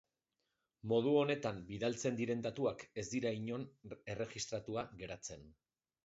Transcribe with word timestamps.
Modu 0.91 1.11
honetan 1.17 1.59
bidaltzen 1.67 2.15
diren 2.21 2.41
datuak 2.45 2.85
ez 3.01 3.03
dira 3.11 3.33
inon 3.41 3.67
erregistratua 4.15 4.85
geratzen. 5.03 5.45